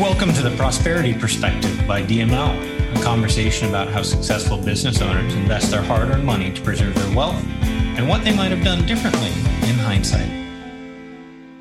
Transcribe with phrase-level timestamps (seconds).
[0.00, 5.70] Welcome to the Prosperity Perspective by DML, a conversation about how successful business owners invest
[5.70, 9.28] their hard earned money to preserve their wealth and what they might have done differently
[9.68, 10.28] in hindsight.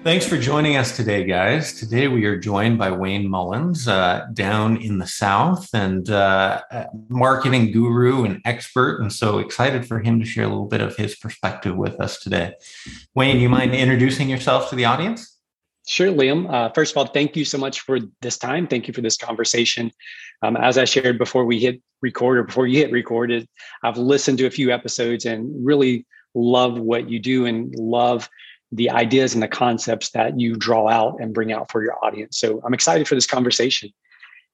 [0.03, 1.73] Thanks for joining us today, guys.
[1.79, 6.63] Today we are joined by Wayne Mullins uh, down in the South and uh,
[7.09, 8.99] marketing guru and expert.
[8.99, 12.19] And so excited for him to share a little bit of his perspective with us
[12.19, 12.55] today.
[13.13, 15.32] Wayne, you mind introducing yourself to the audience?
[15.85, 16.51] Sure, Liam.
[16.51, 18.67] Uh, first of all, thank you so much for this time.
[18.67, 19.91] Thank you for this conversation.
[20.41, 23.47] Um, as I shared before we hit record or before you hit recorded,
[23.83, 28.29] I've listened to a few episodes and really love what you do and love
[28.71, 32.39] the ideas and the concepts that you draw out and bring out for your audience.
[32.39, 33.89] So I'm excited for this conversation.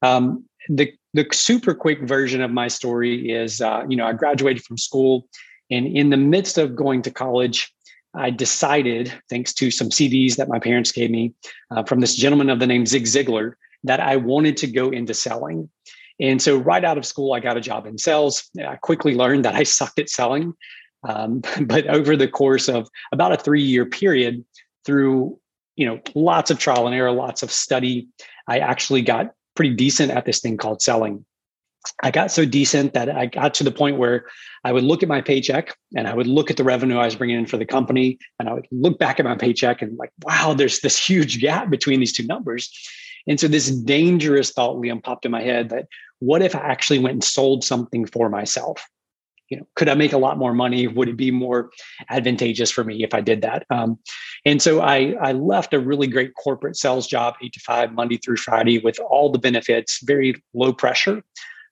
[0.02, 4.64] Um, the the super quick version of my story is, uh, you know, I graduated
[4.64, 5.28] from school,
[5.72, 7.74] and in the midst of going to college,
[8.14, 11.34] I decided, thanks to some CDs that my parents gave me
[11.72, 15.14] uh, from this gentleman of the name Zig Ziglar, that I wanted to go into
[15.14, 15.70] selling.
[16.20, 18.50] And so, right out of school, I got a job in sales.
[18.60, 20.54] I quickly learned that I sucked at selling.
[21.08, 24.44] Um, but over the course of about a three year period,
[24.86, 25.40] through
[25.76, 28.08] you know lots of trial and error, lots of study,
[28.48, 31.26] I actually got pretty decent at this thing called selling.
[32.04, 34.26] I got so decent that I got to the point where
[34.64, 37.16] I would look at my paycheck and I would look at the revenue I was
[37.16, 40.12] bringing in for the company, and I would look back at my paycheck and like,
[40.24, 42.70] wow, there's this huge gap between these two numbers.
[43.28, 45.88] And so this dangerous thought, Liam, popped in my head that
[46.20, 48.86] what if I actually went and sold something for myself?
[49.50, 50.88] You know, could I make a lot more money?
[50.88, 51.72] Would it be more
[52.10, 53.66] advantageous for me if I did that?
[53.72, 53.98] Um,
[54.46, 58.18] and so I, I left a really great corporate sales job, eight to five, Monday
[58.18, 61.24] through Friday, with all the benefits, very low pressure.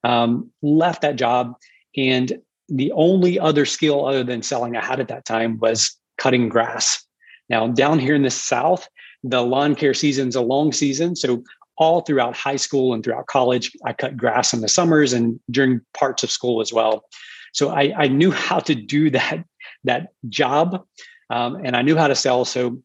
[0.03, 1.55] Um, left that job
[1.95, 6.49] and the only other skill other than selling I had at that time was cutting
[6.49, 7.03] grass.
[7.49, 8.87] Now, down here in the South,
[9.23, 11.15] the lawn care season is a long season.
[11.15, 11.43] So,
[11.79, 15.79] all throughout high school and throughout college, I cut grass in the summers and during
[15.93, 17.05] parts of school as well.
[17.53, 19.45] So, I, I knew how to do that,
[19.86, 20.86] that job
[21.30, 22.45] um, and I knew how to sell.
[22.45, 22.81] So,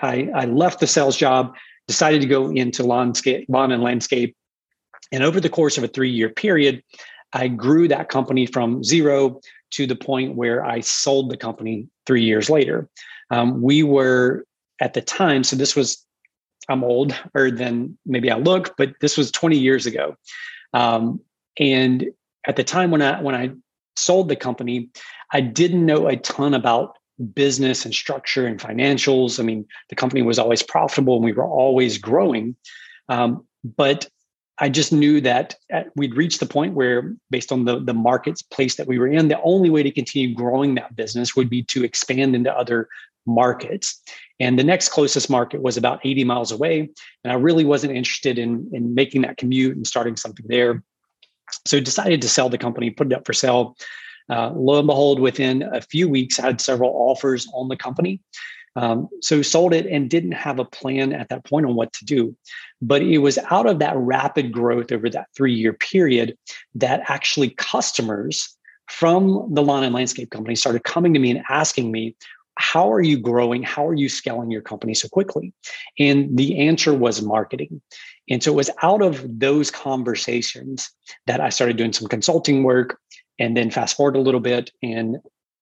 [0.00, 1.54] I, I left the sales job,
[1.88, 4.36] decided to go into landscape, lawn and landscape.
[5.14, 6.82] And over the course of a three year period,
[7.32, 12.24] I grew that company from zero to the point where I sold the company three
[12.24, 12.88] years later.
[13.30, 14.44] Um, we were
[14.80, 16.04] at the time, so this was,
[16.68, 20.16] I'm older than maybe I look, but this was 20 years ago.
[20.72, 21.20] Um,
[21.60, 22.06] and
[22.44, 23.52] at the time when I when I
[23.94, 24.88] sold the company,
[25.32, 26.98] I didn't know a ton about
[27.32, 29.38] business and structure and financials.
[29.38, 32.56] I mean, the company was always profitable and we were always growing.
[33.08, 34.08] Um, but
[34.58, 38.42] I just knew that at, we'd reached the point where, based on the, the market's
[38.42, 41.62] place that we were in, the only way to continue growing that business would be
[41.64, 42.88] to expand into other
[43.26, 44.00] markets.
[44.38, 46.88] And the next closest market was about 80 miles away.
[47.24, 50.82] And I really wasn't interested in, in making that commute and starting something there.
[51.66, 53.76] So decided to sell the company, put it up for sale.
[54.30, 58.20] Uh, lo and behold, within a few weeks, I had several offers on the company.
[58.76, 62.04] Um, so sold it and didn't have a plan at that point on what to
[62.04, 62.36] do.
[62.82, 66.36] But it was out of that rapid growth over that three year period
[66.74, 68.56] that actually customers
[68.88, 72.16] from the lawn and landscape company started coming to me and asking me,
[72.56, 73.62] how are you growing?
[73.62, 75.52] How are you scaling your company so quickly?
[75.98, 77.80] And the answer was marketing.
[78.28, 80.88] And so it was out of those conversations
[81.26, 82.98] that I started doing some consulting work.
[83.38, 85.16] And then fast forward a little bit, and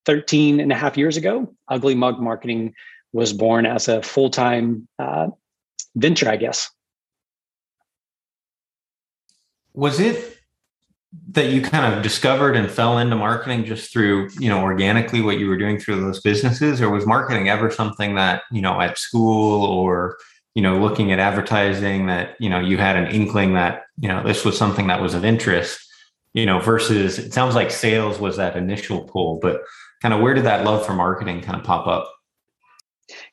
[0.05, 2.73] 13 and a half years ago, Ugly Mug Marketing
[3.13, 5.27] was born as a full time uh,
[5.95, 6.69] venture, I guess.
[9.73, 10.37] Was it
[11.29, 15.39] that you kind of discovered and fell into marketing just through, you know, organically what
[15.39, 18.97] you were doing through those businesses, or was marketing ever something that, you know, at
[18.97, 20.17] school or,
[20.55, 24.23] you know, looking at advertising that, you know, you had an inkling that, you know,
[24.23, 25.79] this was something that was of interest,
[26.33, 29.61] you know, versus it sounds like sales was that initial pull, but
[30.01, 32.11] kind of where did that love for marketing kind of pop up?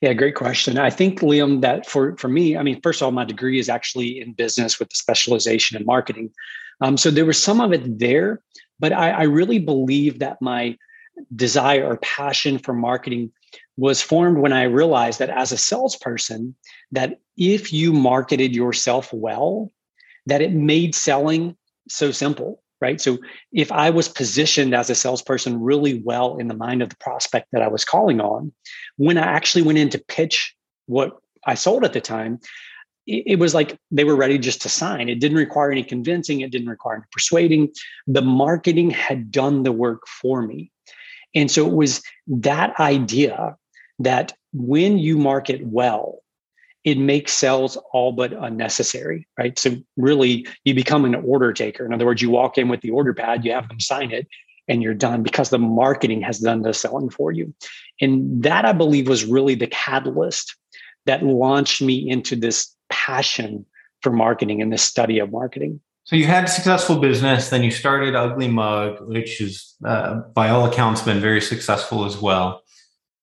[0.00, 0.78] Yeah, great question.
[0.78, 3.68] I think, Liam, that for, for me, I mean, first of all, my degree is
[3.68, 6.30] actually in business with the specialization in marketing.
[6.80, 8.42] Um, so there was some of it there,
[8.78, 10.76] but I, I really believe that my
[11.34, 13.30] desire or passion for marketing
[13.76, 16.54] was formed when I realized that as a salesperson,
[16.92, 19.72] that if you marketed yourself well,
[20.26, 21.56] that it made selling
[21.88, 23.00] so simple right?
[23.00, 23.18] So
[23.52, 27.48] if I was positioned as a salesperson really well in the mind of the prospect
[27.52, 28.52] that I was calling on,
[29.00, 30.54] when I actually went in to pitch
[30.84, 31.16] what
[31.46, 32.38] I sold at the time,
[33.06, 35.08] it, was like they were ready just to sign.
[35.08, 37.72] It didn't require any convincing, it didn't require any persuading.
[38.06, 40.70] The marketing had done the work for me.
[41.34, 43.56] And so it was that idea
[44.00, 46.18] that when you market well,
[46.84, 49.58] it makes sales all but unnecessary, right?
[49.58, 51.86] So really, you become an order taker.
[51.86, 54.28] In other words, you walk in with the order pad, you have them sign it,
[54.70, 57.52] and you're done because the marketing has done the selling for you.
[58.00, 60.56] And that I believe was really the catalyst
[61.06, 63.66] that launched me into this passion
[64.00, 65.80] for marketing and this study of marketing.
[66.04, 70.48] So you had a successful business, then you started Ugly Mug, which is uh, by
[70.48, 72.62] all accounts been very successful as well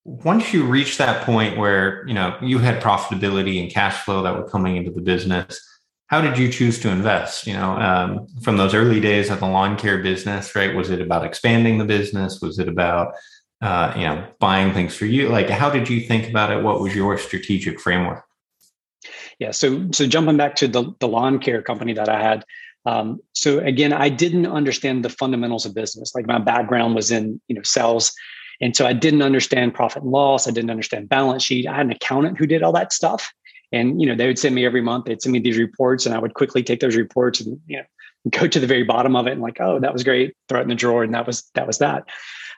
[0.08, 4.34] once you reach that point where you know you had profitability and cash flow that
[4.34, 5.60] were coming into the business
[6.07, 7.48] how did you choose to invest?
[7.48, 10.75] You know um, from those early days of the lawn care business right?
[10.75, 12.42] Was it about expanding the business?
[12.42, 13.13] Was it about
[13.62, 15.30] uh, you know buying things for you?
[15.30, 16.63] Like how did you think about it?
[16.63, 18.24] What was your strategic framework?
[19.39, 22.44] Yeah so so jumping back to the, the lawn care company that i had
[22.86, 26.15] um, so again i didn't understand the fundamentals of business.
[26.15, 28.13] Like my background was in you know sales
[28.62, 30.48] and so I didn't understand profit and loss.
[30.48, 31.68] I didn't understand balance sheet.
[31.68, 33.31] I had an accountant who did all that stuff.
[33.72, 36.16] And you know, they would send me every month, they'd send me these reports, and
[36.16, 37.84] I would quickly take those reports and you know
[38.31, 40.64] go to the very bottom of it and like, oh, that was great, throw it
[40.64, 42.06] in the drawer, and that was that was that.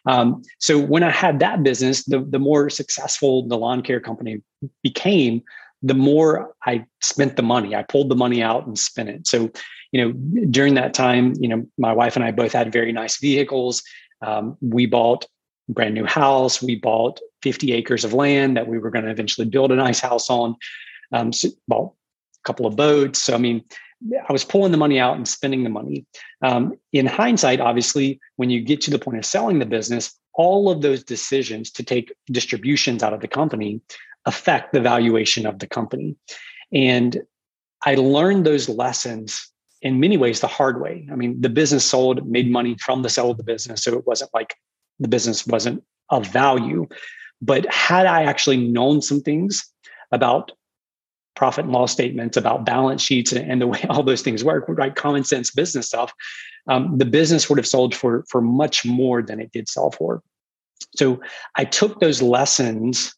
[0.06, 4.42] Um, so when I had that business, the the more successful the lawn care company
[4.84, 5.42] became,
[5.82, 7.76] the more I spent the money.
[7.76, 9.28] I pulled the money out and spent it.
[9.28, 9.50] So,
[9.92, 10.12] you know,
[10.50, 13.82] during that time, you know, my wife and I both had very nice vehicles.
[14.22, 15.26] Um, we bought
[15.70, 16.62] brand new house.
[16.62, 20.00] We bought 50 acres of land that we were going to eventually build a nice
[20.00, 20.56] house on.
[21.12, 21.94] Um, so bought
[22.36, 23.22] a couple of boats.
[23.22, 23.64] So I mean,
[24.28, 26.06] I was pulling the money out and spending the money.
[26.42, 30.70] Um, in hindsight, obviously, when you get to the point of selling the business, all
[30.70, 33.82] of those decisions to take distributions out of the company
[34.26, 36.16] affect the valuation of the company.
[36.72, 37.22] And
[37.86, 39.52] I learned those lessons
[39.82, 41.08] in many ways the hard way.
[41.12, 43.84] I mean, the business sold, made money from the sale of the business.
[43.84, 44.54] So it wasn't like
[45.00, 46.88] the business wasn't of value.
[47.42, 49.66] But had I actually known some things
[50.12, 50.52] about
[51.36, 54.96] profit and loss statements, about balance sheets, and the way all those things work, right?
[54.96, 56.14] Common sense business stuff,
[56.68, 60.22] um, the business would have sold for for much more than it did sell for.
[60.96, 61.22] So
[61.56, 63.14] I took those lessons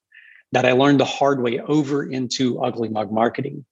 [0.52, 3.66] that I learned the hard way over into Ugly Mug marketing,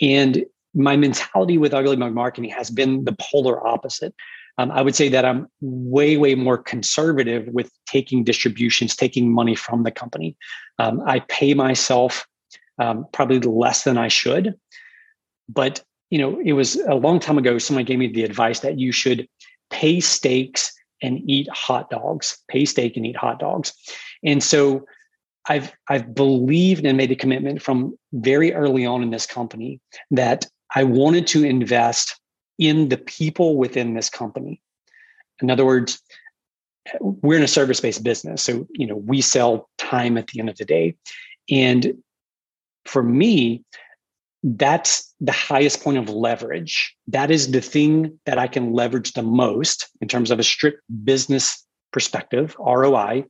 [0.00, 0.44] and
[0.74, 4.14] my mentality with Ugly Mug marketing has been the polar opposite.
[4.58, 9.56] Um, I would say that I'm way, way more conservative with taking distributions, taking money
[9.56, 10.36] from the company.
[10.78, 12.26] Um, I pay myself
[12.78, 14.54] um, probably less than I should,
[15.48, 17.58] but you know, it was a long time ago.
[17.58, 19.28] Someone gave me the advice that you should
[19.70, 20.72] pay steaks
[21.02, 22.38] and eat hot dogs.
[22.48, 23.72] Pay steak and eat hot dogs,
[24.22, 24.86] and so
[25.46, 29.80] I've I've believed and made a commitment from very early on in this company
[30.10, 32.18] that I wanted to invest
[32.58, 34.62] in the people within this company.
[35.42, 36.00] In other words,
[37.00, 40.56] we're in a service-based business, so you know we sell time at the end of
[40.56, 40.96] the day,
[41.50, 41.94] and
[42.86, 43.64] for me,
[44.42, 46.94] that's the highest point of leverage.
[47.08, 50.82] That is the thing that I can leverage the most in terms of a strict
[51.04, 53.24] business perspective, ROI,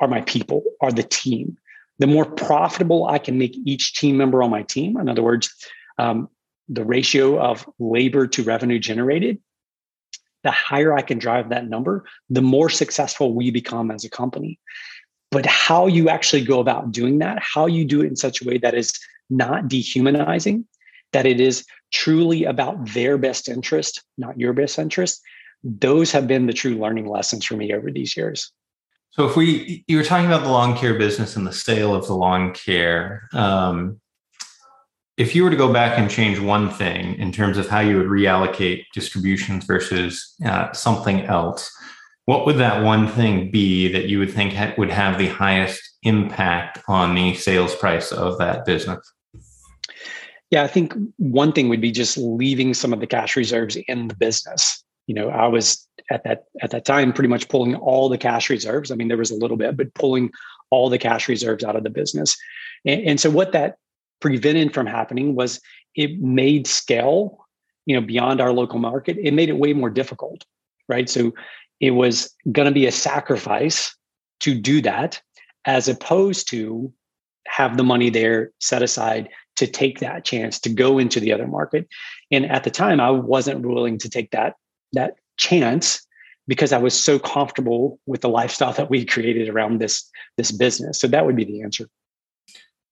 [0.00, 1.58] are my people, are the team.
[1.98, 5.54] The more profitable I can make each team member on my team, in other words,
[5.98, 6.28] um,
[6.68, 9.38] the ratio of labor to revenue generated,
[10.44, 14.58] the higher I can drive that number, the more successful we become as a company.
[15.30, 18.44] But how you actually go about doing that, how you do it in such a
[18.44, 18.92] way that is
[19.28, 20.66] not dehumanizing,
[21.12, 25.22] that it is truly about their best interest, not your best interest,
[25.62, 28.52] those have been the true learning lessons for me over these years.
[29.10, 32.06] So, if we, you were talking about the lawn care business and the sale of
[32.06, 33.28] the lawn care.
[33.32, 34.00] Um,
[35.16, 37.98] if you were to go back and change one thing in terms of how you
[37.98, 41.70] would reallocate distributions versus uh, something else,
[42.26, 45.80] what would that one thing be that you would think ha- would have the highest
[46.02, 49.00] impact on the sales price of that business?
[50.50, 54.08] Yeah, I think one thing would be just leaving some of the cash reserves in
[54.08, 54.82] the business.
[55.06, 58.50] You know, I was at that at that time pretty much pulling all the cash
[58.50, 58.90] reserves.
[58.90, 60.30] I mean, there was a little bit, but pulling
[60.70, 62.36] all the cash reserves out of the business.
[62.84, 63.76] And, and so what that
[64.20, 65.60] prevented from happening was
[65.94, 67.46] it made scale,
[67.86, 69.18] you know, beyond our local market.
[69.20, 70.44] It made it way more difficult,
[70.88, 71.08] right?
[71.08, 71.32] So
[71.80, 73.94] it was going to be a sacrifice
[74.40, 75.20] to do that,
[75.64, 76.92] as opposed to
[77.46, 81.46] have the money there set aside to take that chance to go into the other
[81.46, 81.88] market.
[82.30, 84.54] And at the time, I wasn't willing to take that
[84.92, 86.06] that chance
[86.46, 91.00] because I was so comfortable with the lifestyle that we created around this this business.
[91.00, 91.88] So that would be the answer.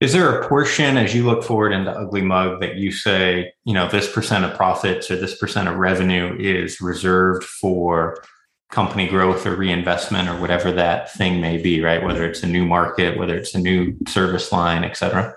[0.00, 3.75] Is there a portion as you look forward into Ugly Mug that you say, you
[3.75, 8.23] know, this percent of profits or this percent of revenue is reserved for
[8.71, 12.03] company growth or reinvestment or whatever that thing may be, right?
[12.03, 15.35] Whether it's a new market, whether it's a new service line, et cetera?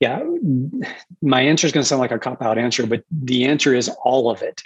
[0.00, 0.22] Yeah,
[1.22, 3.88] my answer is going to sound like a cop out answer, but the answer is
[4.04, 4.60] all of it.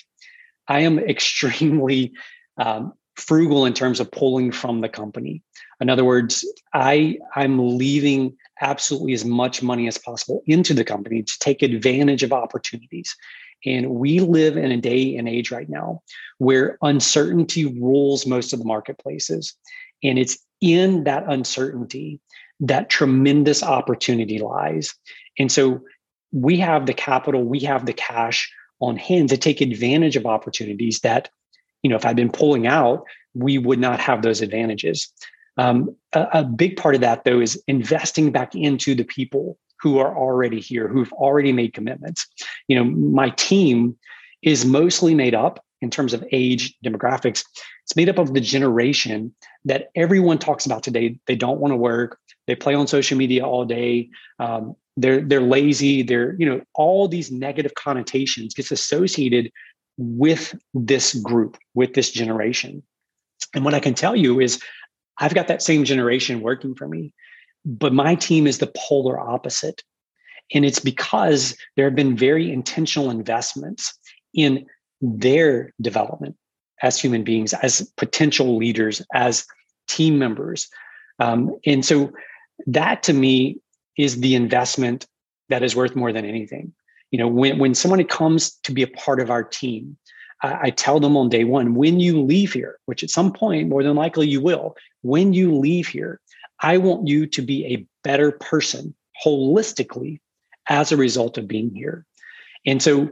[0.68, 2.12] I am extremely
[2.56, 5.42] um, frugal in terms of pulling from the company.
[5.80, 11.22] In other words, I I'm leaving absolutely as much money as possible into the company
[11.22, 13.14] to take advantage of opportunities.
[13.66, 16.02] And we live in a day and age right now
[16.38, 19.54] where uncertainty rules most of the marketplaces.
[20.02, 22.20] And it's in that uncertainty
[22.60, 24.94] that tremendous opportunity lies.
[25.38, 25.80] And so
[26.32, 31.00] we have the capital, we have the cash on hand to take advantage of opportunities
[31.00, 31.30] that,
[31.82, 35.12] you know, if I'd been pulling out, we would not have those advantages.
[35.56, 39.98] Um, a, a big part of that, though, is investing back into the people who
[39.98, 42.26] are already here, who've already made commitments.
[42.66, 43.96] You know, my team
[44.42, 47.44] is mostly made up in terms of age demographics.
[47.84, 51.18] It's made up of the generation that everyone talks about today.
[51.26, 52.18] They don't want to work.
[52.46, 54.10] They play on social media all day.
[54.38, 56.02] Um, they're they're lazy.
[56.02, 59.52] They're you know all these negative connotations gets associated
[59.96, 62.82] with this group, with this generation.
[63.54, 64.60] And what I can tell you is,
[65.18, 67.12] I've got that same generation working for me.
[67.68, 69.82] But my team is the polar opposite.
[70.54, 73.96] And it's because there have been very intentional investments
[74.32, 74.64] in
[75.02, 76.36] their development
[76.82, 79.44] as human beings, as potential leaders, as
[79.86, 80.68] team members.
[81.18, 82.10] Um, and so
[82.66, 83.60] that to me
[83.98, 85.06] is the investment
[85.50, 86.72] that is worth more than anything.
[87.10, 89.98] You know, when, when someone comes to be a part of our team,
[90.42, 93.68] I, I tell them on day one, when you leave here, which at some point,
[93.68, 96.20] more than likely you will, when you leave here,
[96.60, 100.20] I want you to be a better person holistically
[100.68, 102.04] as a result of being here.
[102.66, 103.10] And so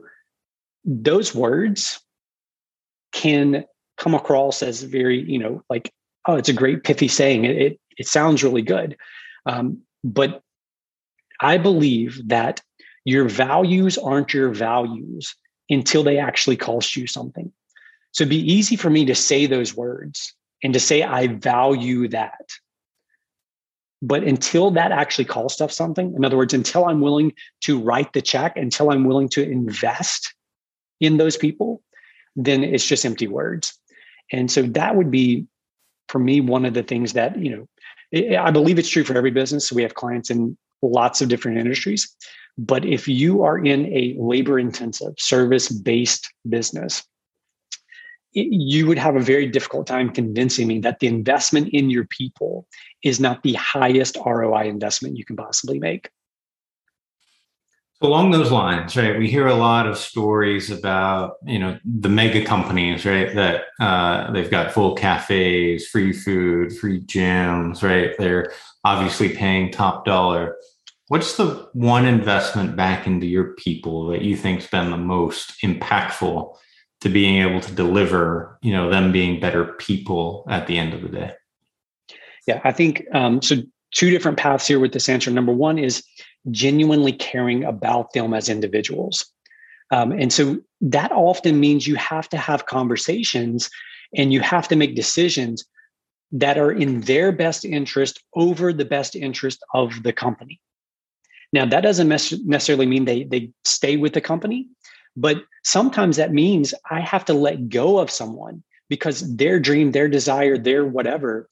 [0.84, 2.00] those words
[3.12, 3.64] can
[3.96, 5.92] come across as very, you know, like,
[6.26, 7.44] oh, it's a great pithy saying.
[7.44, 8.96] It, it, it sounds really good.
[9.46, 10.42] Um, but
[11.40, 12.62] I believe that
[13.04, 15.34] your values aren't your values
[15.70, 17.52] until they actually cost you something.
[18.12, 22.08] So it'd be easy for me to say those words and to say, I value
[22.08, 22.50] that.
[24.02, 28.12] But until that actually calls stuff something, in other words, until I'm willing to write
[28.12, 30.34] the check, until I'm willing to invest
[31.00, 31.82] in those people,
[32.36, 33.78] then it's just empty words.
[34.30, 35.46] And so that would be,
[36.08, 37.66] for me, one of the things that, you
[38.12, 39.72] know, I believe it's true for every business.
[39.72, 42.14] We have clients in lots of different industries.
[42.58, 47.02] But if you are in a labor intensive, service based business,
[48.36, 52.66] you would have a very difficult time convincing me that the investment in your people
[53.02, 56.10] is not the highest ROI investment you can possibly make.
[58.02, 62.44] Along those lines, right, we hear a lot of stories about you know the mega
[62.44, 63.34] companies, right?
[63.34, 68.14] That uh, they've got full cafes, free food, free gyms, right?
[68.18, 68.52] They're
[68.84, 70.56] obviously paying top dollar.
[71.08, 76.54] What's the one investment back into your people that you think's been the most impactful
[77.00, 81.02] to being able to deliver, you know, them being better people at the end of
[81.02, 81.32] the day?
[82.46, 83.56] Yeah, I think um, so.
[83.92, 85.30] Two different paths here with this answer.
[85.30, 86.02] Number one is
[86.50, 89.24] genuinely caring about them as individuals.
[89.90, 93.70] Um, and so that often means you have to have conversations
[94.14, 95.64] and you have to make decisions
[96.32, 100.60] that are in their best interest over the best interest of the company.
[101.52, 104.68] Now, that doesn't necessarily mean they, they stay with the company,
[105.16, 110.08] but sometimes that means I have to let go of someone because their dream, their
[110.08, 111.48] desire, their whatever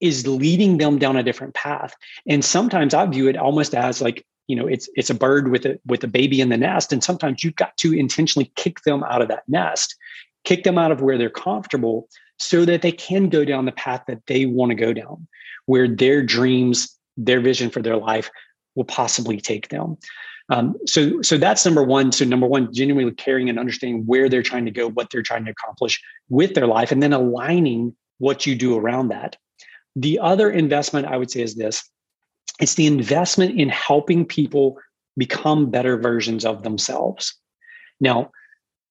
[0.00, 1.94] is leading them down a different path.
[2.28, 5.64] And sometimes I view it almost as like, you know, it's it's a bird with
[5.64, 6.92] a with a baby in the nest.
[6.92, 9.94] And sometimes you've got to intentionally kick them out of that nest,
[10.44, 14.02] kick them out of where they're comfortable so that they can go down the path
[14.08, 15.28] that they want to go down,
[15.66, 18.30] where their dreams, their vision for their life
[18.80, 19.98] will possibly take them.
[20.48, 22.12] Um, so, so that's number one.
[22.12, 25.44] So, number one, genuinely caring and understanding where they're trying to go, what they're trying
[25.44, 29.36] to accomplish with their life, and then aligning what you do around that.
[29.96, 31.88] The other investment I would say is this
[32.58, 34.78] it's the investment in helping people
[35.18, 37.34] become better versions of themselves.
[38.00, 38.30] Now,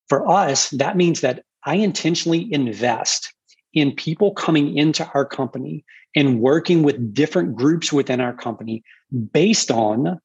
[0.07, 3.33] for us, that means that I intentionally invest
[3.73, 5.85] in people coming into our company
[6.15, 8.83] and working with different groups within our company
[9.31, 10.19] based on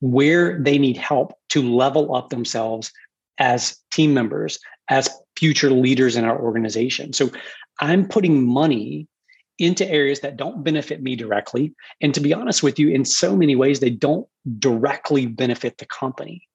[0.00, 2.92] where they need help to level up themselves
[3.38, 4.58] as team members,
[4.88, 7.12] as future leaders in our organization.
[7.12, 7.30] So
[7.80, 9.08] I'm putting money
[9.58, 11.74] into areas that don't benefit me directly.
[12.00, 14.26] And to be honest with you, in so many ways, they don't
[14.58, 16.46] directly benefit the company,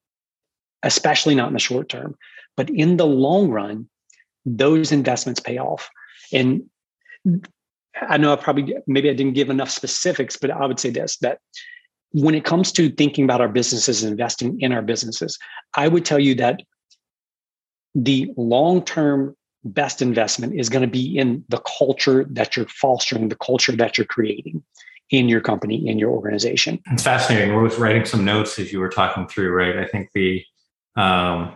[0.83, 2.15] especially not in the short term.
[2.55, 3.89] But in the long run,
[4.45, 5.89] those investments pay off.
[6.33, 6.69] And
[8.01, 11.17] I know I probably maybe I didn't give enough specifics, but I would say this
[11.17, 11.39] that
[12.11, 15.37] when it comes to thinking about our businesses and investing in our businesses,
[15.75, 16.61] I would tell you that
[17.95, 23.29] the long term best investment is going to be in the culture that you're fostering,
[23.29, 24.63] the culture that you're creating
[25.09, 26.81] in your company, in your organization.
[26.91, 27.51] It's fascinating.
[27.51, 29.77] I was writing some notes as you were talking through, right?
[29.77, 30.43] I think the
[30.95, 31.55] um,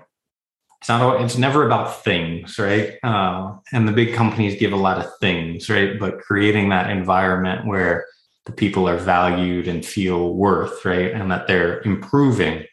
[0.88, 2.94] it's not it's never about things, right?
[3.04, 6.00] Uh, and the big companies give a lot of things, right?
[6.00, 8.06] But creating that environment where
[8.46, 12.64] the people are valued and feel worth, right, and that they're improving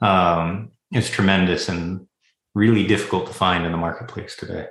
[0.00, 2.06] um, is tremendous and
[2.54, 4.66] really difficult to find in the marketplace today.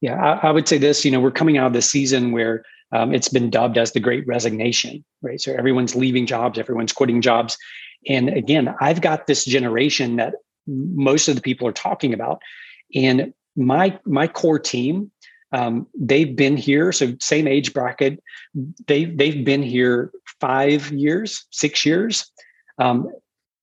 [0.00, 1.04] Yeah, I, I would say this.
[1.04, 2.62] You know, we're coming out of the season where
[2.92, 5.40] um, it's been dubbed as the Great Resignation, right?
[5.40, 7.58] So everyone's leaving jobs, everyone's quitting jobs,
[8.06, 10.34] and again, I've got this generation that
[10.68, 12.40] most of the people are talking about,
[12.94, 15.10] and my my core team
[15.52, 18.22] um, they've been here so same age bracket
[18.86, 22.30] they they've been here five years six years.
[22.78, 23.10] Um,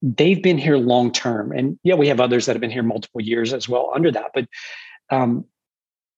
[0.02, 1.52] they've been here long term.
[1.52, 4.32] And yeah we have others that have been here multiple years as well under that
[4.34, 4.48] but
[5.12, 5.46] um,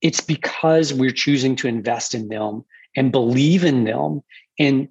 [0.01, 2.63] it's because we're choosing to invest in them
[2.95, 4.21] and believe in them.
[4.59, 4.87] And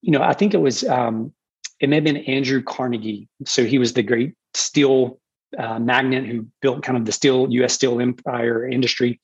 [0.00, 1.32] you know i think it was um,
[1.80, 3.28] it may have been andrew carnegie.
[3.44, 5.20] So he was the great steel
[5.58, 9.20] uh, magnate who built kind of the steel us steel empire industry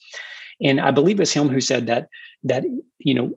[0.60, 2.08] and i believe it was him who said that
[2.44, 2.64] that
[2.98, 3.34] you know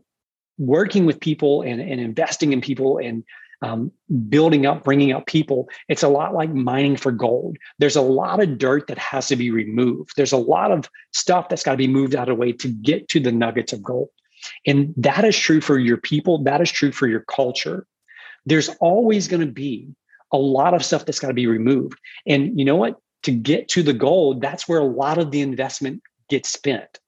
[0.58, 3.24] working with people and, and investing in people and
[3.64, 3.92] um,
[4.28, 5.70] building up, bringing up people.
[5.88, 7.58] It's a lot like mining for gold.
[7.80, 10.12] There's a lot of dirt that has to be removed.
[10.18, 12.68] There's a lot of stuff that's got to be moved out of the way to
[12.68, 14.10] get to the nuggets of gold.
[14.68, 16.44] And that is true for your people.
[16.44, 17.88] That is true for your culture.
[18.46, 19.96] There's always going to be
[20.34, 22.00] a lot of stuff that's got to be removed.
[22.28, 22.98] And you know what?
[23.24, 27.00] To get to the goal, that's where a lot of the investment gets spent.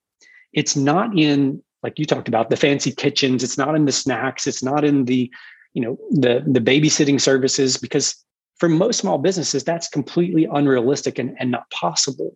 [0.54, 3.44] It's not in, like you talked about, the fancy kitchens.
[3.44, 4.48] It's not in the snacks.
[4.48, 5.30] It's not in the
[5.76, 8.16] you know the the babysitting services because
[8.58, 12.36] for most small businesses that's completely unrealistic and, and not possible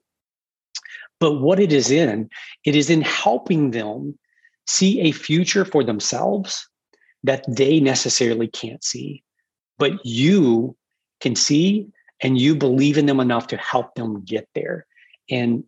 [1.20, 2.30] but what it is in
[2.66, 4.20] it is in helping them
[4.68, 6.70] see a future for themselves
[7.24, 9.24] that they necessarily can't see
[9.80, 10.76] but you
[11.20, 11.88] can see
[12.22, 14.86] and you believe in them enough to help them get there.
[15.30, 15.64] And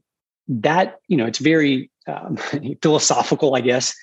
[0.47, 2.37] that you know it's very um,
[2.81, 3.95] philosophical i guess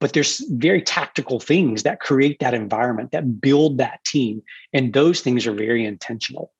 [0.00, 5.20] but there's very tactical things that create that environment that build that team and those
[5.20, 6.52] things are very intentional.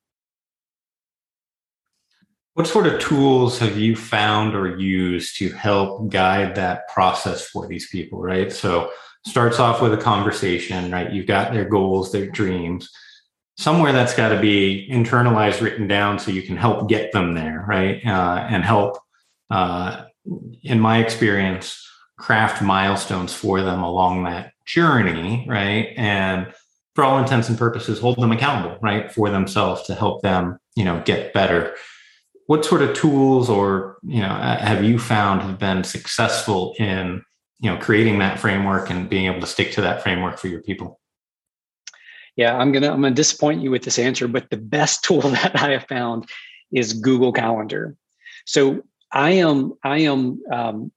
[2.52, 7.66] What sort of tools have you found or used to help guide that process for
[7.66, 8.52] these people right?
[8.52, 8.90] So
[9.24, 11.10] starts off with a conversation right?
[11.10, 12.90] You've got their goals their dreams
[13.60, 17.64] somewhere that's got to be internalized written down so you can help get them there
[17.68, 18.98] right uh, and help
[19.50, 20.04] uh,
[20.62, 21.86] in my experience
[22.20, 25.92] craft milestones for them along that journey, right?
[25.96, 26.52] And
[26.94, 30.84] for all intents and purposes, hold them accountable, right, for themselves to help them, you
[30.84, 31.74] know, get better.
[32.46, 37.22] What sort of tools or you know have you found have been successful in
[37.60, 40.60] you know creating that framework and being able to stick to that framework for your
[40.62, 40.99] people?
[42.40, 45.60] Yeah, I'm gonna I'm gonna disappoint you with this answer, but the best tool that
[45.60, 46.26] I have found
[46.72, 47.96] is Google Calendar.
[48.46, 50.90] So I am I am um,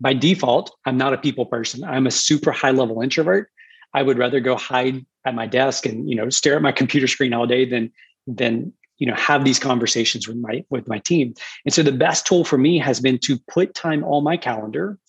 [0.00, 1.82] by default, I'm not a people person.
[1.82, 3.50] I'm a super high level introvert.
[3.94, 7.08] I would rather go hide at my desk and you know stare at my computer
[7.08, 7.90] screen all day than
[8.28, 11.34] than you know have these conversations with my with my team.
[11.64, 15.00] And so the best tool for me has been to put time on my calendar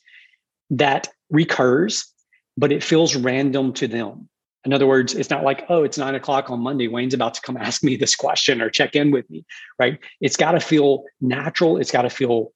[0.72, 2.12] that recurs,
[2.58, 4.28] but it feels random to them.
[4.64, 6.88] In other words, it's not like, oh, it's nine o'clock on Monday.
[6.88, 9.46] Wayne's about to come ask me this question or check in with me,
[9.80, 10.00] right?
[10.20, 11.78] It's got to feel natural.
[11.78, 12.52] It's got to feel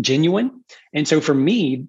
[0.00, 0.64] genuine.
[0.92, 1.86] And so for me,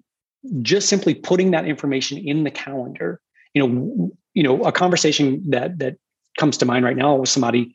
[0.62, 3.20] just simply putting that information in the calendar,
[3.54, 5.96] you know, you know, a conversation that that
[6.38, 7.74] comes to mind right now with somebody.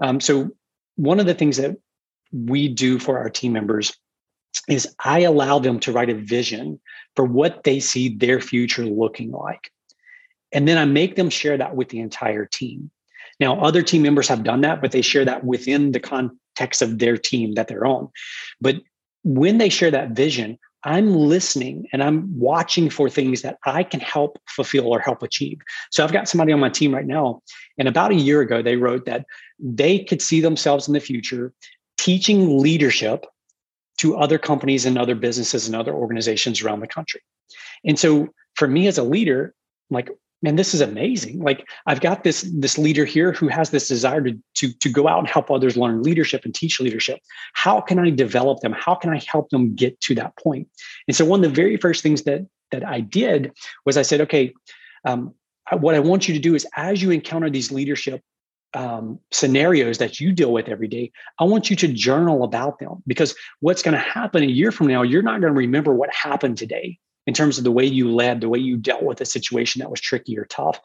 [0.00, 0.50] Um, so
[0.96, 1.76] one of the things that
[2.32, 3.94] we do for our team members
[4.68, 6.80] is I allow them to write a vision
[7.14, 9.70] for what they see their future looking like.
[10.56, 12.90] And then I make them share that with the entire team.
[13.38, 16.98] Now, other team members have done that, but they share that within the context of
[16.98, 18.08] their team that they're on.
[18.58, 18.76] But
[19.22, 24.00] when they share that vision, I'm listening and I'm watching for things that I can
[24.00, 25.58] help fulfill or help achieve.
[25.90, 27.42] So I've got somebody on my team right now,
[27.76, 29.26] and about a year ago, they wrote that
[29.58, 31.52] they could see themselves in the future
[31.98, 33.26] teaching leadership
[33.98, 37.20] to other companies and other businesses and other organizations around the country.
[37.84, 39.54] And so for me as a leader,
[39.90, 40.08] like
[40.42, 41.40] man, this is amazing.
[41.40, 45.08] Like I've got this this leader here who has this desire to, to, to go
[45.08, 47.20] out and help others learn leadership and teach leadership.
[47.54, 48.72] How can I develop them?
[48.72, 50.68] How can I help them get to that point?
[51.08, 53.52] And so one of the very first things that that I did
[53.84, 54.52] was I said, okay,
[55.04, 55.34] um,
[55.72, 58.22] what I want you to do is as you encounter these leadership
[58.74, 63.02] um, scenarios that you deal with every day, I want you to journal about them
[63.06, 66.12] because what's going to happen a year from now, you're not going to remember what
[66.12, 69.26] happened today in terms of the way you led, the way you dealt with a
[69.26, 70.80] situation that was tricky or tough.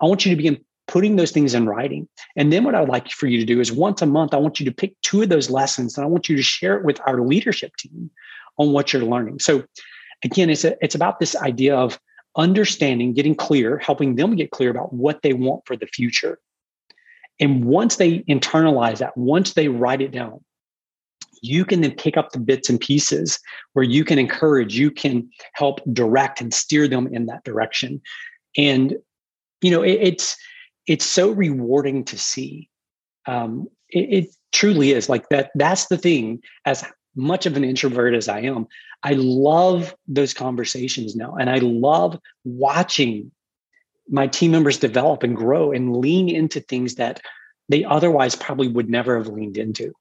[0.00, 2.08] I want you to begin putting those things in writing.
[2.36, 4.38] And then what I would like for you to do is once a month, I
[4.38, 6.84] want you to pick two of those lessons and I want you to share it
[6.84, 8.10] with our leadership team
[8.58, 9.40] on what you're learning.
[9.40, 9.64] So
[10.24, 11.98] again, it's a, it's about this idea of
[12.36, 16.38] understanding, getting clear, helping them get clear about what they want for the future.
[17.40, 20.42] And once they internalize that, once they write it down,
[21.46, 23.38] you can then pick up the bits and pieces
[23.72, 28.00] where you can encourage, you can help direct and steer them in that direction.
[28.56, 28.96] And
[29.62, 30.36] you know, it, it's
[30.86, 32.68] it's so rewarding to see.
[33.26, 35.50] Um, it, it truly is like that.
[35.54, 36.42] That's the thing.
[36.64, 38.66] As much of an introvert as I am,
[39.02, 43.32] I love those conversations now, and I love watching
[44.08, 47.20] my team members develop and grow and lean into things that
[47.68, 49.92] they otherwise probably would never have leaned into.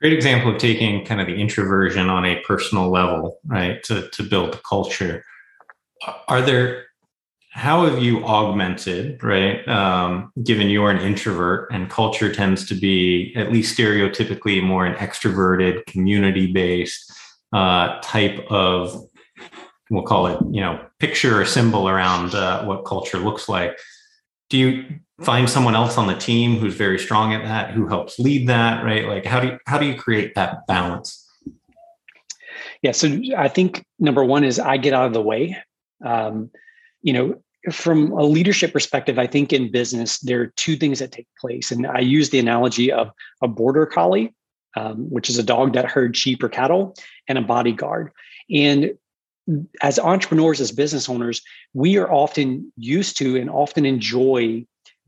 [0.00, 4.22] Great example of taking kind of the introversion on a personal level, right, to, to
[4.22, 5.24] build the culture.
[6.28, 6.86] Are there
[7.56, 13.32] how have you augmented right um, given you're an introvert and culture tends to be
[13.34, 17.10] at least stereotypically more an extroverted community based
[17.54, 19.02] uh, type of
[19.88, 23.78] we'll call it you know picture or symbol around uh, what culture looks like
[24.50, 24.84] do you
[25.22, 28.84] find someone else on the team who's very strong at that who helps lead that
[28.84, 31.26] right like how do you how do you create that balance
[32.82, 35.56] yeah so i think number one is i get out of the way
[36.04, 36.50] um,
[37.02, 37.34] you know
[37.72, 41.70] from a leadership perspective, I think in business, there are two things that take place.
[41.70, 43.10] And I use the analogy of
[43.42, 44.34] a border collie,
[44.76, 46.94] um, which is a dog that herd sheep or cattle,
[47.28, 48.12] and a bodyguard.
[48.50, 48.92] And
[49.82, 54.64] as entrepreneurs, as business owners, we are often used to and often enjoy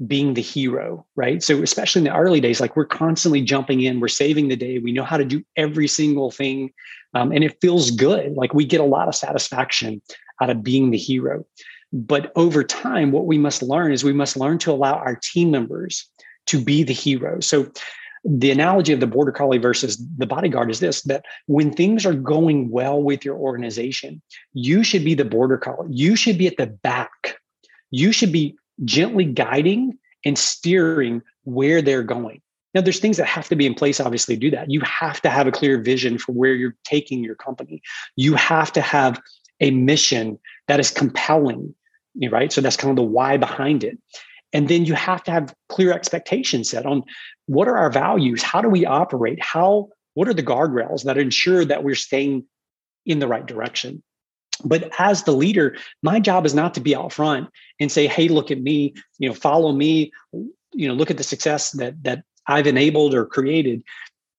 [0.06, 1.42] being the hero, right?
[1.42, 4.78] So, especially in the early days, like we're constantly jumping in, we're saving the day,
[4.78, 6.72] we know how to do every single thing,
[7.14, 8.34] um, and it feels good.
[8.34, 10.00] Like we get a lot of satisfaction
[10.40, 11.44] out of being the hero.
[11.92, 15.50] But over time, what we must learn is we must learn to allow our team
[15.50, 16.08] members
[16.46, 17.40] to be the hero.
[17.40, 17.70] So
[18.24, 22.14] the analogy of the border collie versus the bodyguard is this that when things are
[22.14, 24.20] going well with your organization,
[24.52, 25.88] you should be the border collie.
[25.90, 27.38] You should be at the back.
[27.90, 32.40] You should be gently guiding and steering where they're going.
[32.74, 34.70] Now, there's things that have to be in place, obviously, to do that.
[34.70, 37.82] You have to have a clear vision for where you're taking your company.
[38.14, 39.20] You have to have
[39.60, 40.38] a mission
[40.68, 41.74] that is compelling
[42.26, 42.52] right?
[42.52, 43.96] So that's kind of the why behind it.
[44.52, 47.04] And then you have to have clear expectations set on
[47.46, 48.42] what are our values?
[48.42, 49.38] How do we operate?
[49.42, 52.46] How, what are the guardrails that ensure that we're staying
[53.06, 54.02] in the right direction?
[54.64, 57.48] But as the leader, my job is not to be out front
[57.80, 60.12] and say, hey, look at me, you know, follow me,
[60.72, 63.82] you know, look at the success that that I've enabled or created.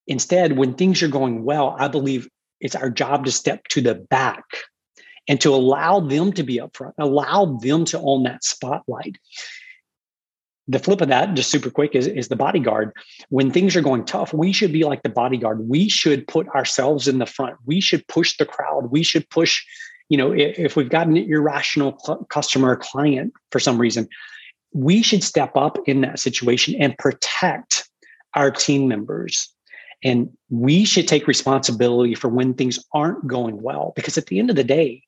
[0.07, 2.27] Instead, when things are going well, I believe
[2.59, 4.43] it's our job to step to the back
[5.27, 9.17] and to allow them to be up front allow them to own that spotlight.
[10.67, 12.91] The flip of that, just super quick, is, is the bodyguard.
[13.29, 15.67] When things are going tough, we should be like the bodyguard.
[15.67, 17.55] We should put ourselves in the front.
[17.65, 18.91] We should push the crowd.
[18.91, 19.63] We should push,
[20.09, 24.07] you know, if, if we've got an irrational cl- customer or client for some reason,
[24.73, 27.89] we should step up in that situation and protect
[28.35, 29.49] our team members
[30.03, 34.49] and we should take responsibility for when things aren't going well because at the end
[34.49, 35.03] of the day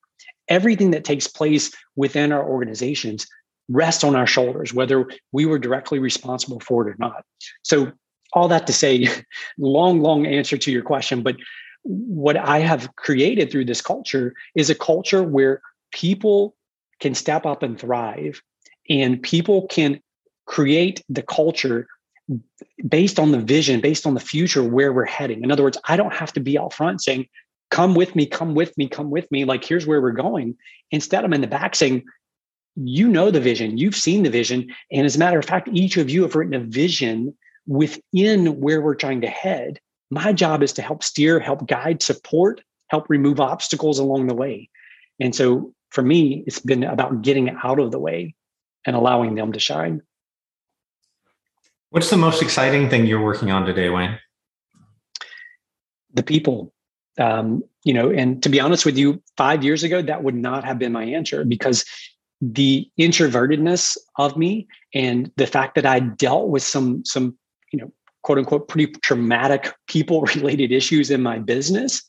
[0.47, 3.27] everything that takes place within our organizations
[3.69, 7.23] rests on our shoulders, whether we were directly responsible for it or not.
[7.63, 7.91] So,
[8.33, 9.07] all that to say,
[9.57, 11.35] long, long answer to your question, but
[11.83, 16.55] what I have created through this culture is a culture where people
[16.99, 18.41] can step up and thrive,
[18.89, 19.99] and people can
[20.45, 21.87] create the culture
[22.87, 25.43] based on the vision, based on the future where we're heading.
[25.43, 27.27] In other words, I don't have to be out front saying,
[27.71, 29.45] come with me, come with me, come with me.
[29.45, 30.55] Like, here's where we're going.
[30.91, 32.03] Instead, I'm in the back saying,
[32.75, 34.73] you know the vision, you've seen the vision.
[34.91, 37.35] And as a matter of fact, each of you have written a vision
[37.67, 39.79] within where we're trying to head.
[40.11, 44.69] My job is to help steer, help guide, support, help remove obstacles along the way.
[45.19, 48.35] And so for me, it's been about getting out of the way
[48.85, 50.01] and allowing them to shine.
[51.89, 54.19] What's the most exciting thing you're working on today, Wayne?
[56.13, 56.73] The people
[57.19, 60.63] um, you know, and to be honest with you, five years ago, that would not
[60.63, 61.85] have been my answer because
[62.41, 67.37] the introvertedness of me and the fact that I dealt with some some
[67.71, 67.91] you know
[68.23, 72.03] quote unquote pretty traumatic people related issues in my business,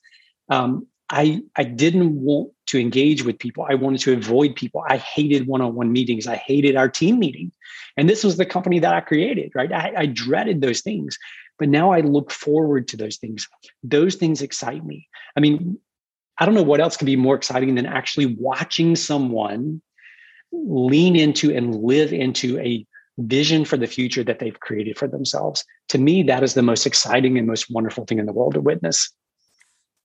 [0.48, 3.66] um, I I didn't want to engage with people.
[3.68, 4.82] I wanted to avoid people.
[4.88, 6.26] I hated one on one meetings.
[6.26, 7.52] I hated our team meeting.
[7.98, 9.70] And this was the company that I created, right?
[9.70, 11.18] I, I, dreaded those things.
[11.58, 13.46] But now I look forward to those things.
[13.82, 15.06] Those things excite me.
[15.36, 15.78] I mean,
[16.38, 19.82] I don't know what else could be more exciting than actually watching someone
[20.50, 22.86] lean into and live into a
[23.18, 25.64] vision for the future that they've created for themselves.
[25.90, 28.60] To me, that is the most exciting and most wonderful thing in the world to
[28.60, 29.10] witness.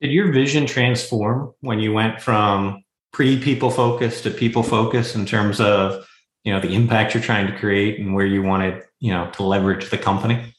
[0.01, 5.25] Did your vision transform when you went from pre people focused to people focused in
[5.25, 6.05] terms of
[6.43, 9.43] you know the impact you're trying to create and where you wanted you know to
[9.43, 10.53] leverage the company?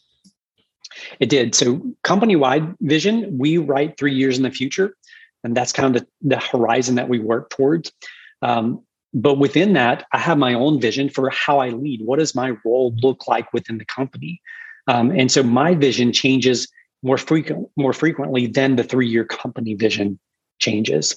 [1.21, 1.55] It did.
[1.55, 4.97] So company wide vision, we write three years in the future,
[5.45, 7.93] and that's kind of the, the horizon that we work towards.
[8.43, 12.03] Um, but within that, I have my own vision for how I lead.
[12.03, 14.41] What does my role look like within the company?
[14.87, 16.69] Um, and so my vision changes
[17.03, 20.19] more frequent more frequently than the three year company vision
[20.59, 21.17] changes.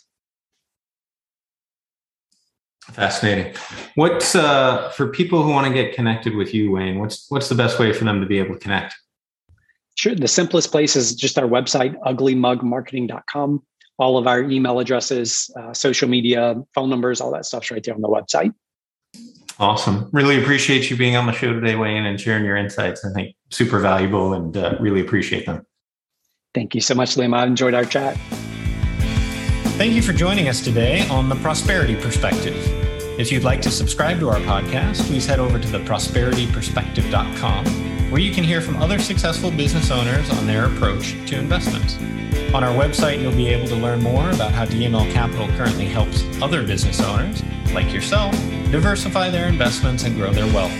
[2.92, 3.54] Fascinating.
[3.96, 7.00] What's uh, for people who want to get connected with you, Wayne?
[7.00, 8.96] What's what's the best way for them to be able to connect?
[9.96, 10.16] Sure.
[10.16, 13.64] The simplest place is just our website, uglymugmarketing.com.
[13.98, 17.94] All of our email addresses, uh, social media, phone numbers, all that stuff's right there
[17.94, 18.54] on the website.
[19.60, 20.10] Awesome.
[20.12, 23.06] Really appreciate you being on the show today, Wayne, and sharing your insights.
[23.06, 25.66] I think super valuable and uh, really appreciate them.
[26.54, 27.36] Thank you so much, Liam.
[27.36, 28.18] I enjoyed our chat.
[29.78, 32.56] Thank you for joining us today on The Prosperity Perspective.
[33.20, 37.66] If you'd like to subscribe to our podcast, please head over to theprosperityperspective.com,
[38.12, 41.96] where you can hear from other successful business owners on their approach to investments.
[42.54, 46.26] On our website, you'll be able to learn more about how DML Capital currently helps
[46.42, 47.42] other business owners,
[47.74, 48.34] like yourself,
[48.70, 50.74] diversify their investments and grow their wealth.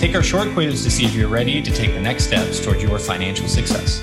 [0.00, 2.82] Take our short quiz to see if you're ready to take the next steps toward
[2.82, 4.02] your financial success.